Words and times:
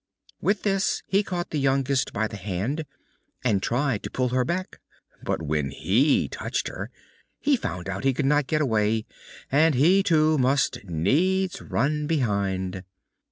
With 0.41 0.63
this 0.63 1.03
he 1.05 1.21
caught 1.21 1.51
the 1.51 1.59
youngest 1.59 2.11
by 2.11 2.27
the 2.27 2.35
hand, 2.35 2.85
and 3.43 3.61
tried 3.61 4.01
to 4.01 4.09
pull 4.09 4.29
her 4.29 4.43
back, 4.43 4.79
but 5.21 5.43
when 5.43 5.69
he 5.69 6.27
touched 6.27 6.69
her 6.69 6.89
he 7.39 7.55
found 7.55 7.87
he 8.03 8.11
could 8.11 8.25
not 8.25 8.47
get 8.47 8.61
away, 8.61 9.05
and 9.51 9.75
he 9.75 10.01
too 10.01 10.39
must 10.39 10.83
needs 10.85 11.61
run 11.61 12.07
behind. 12.07 12.81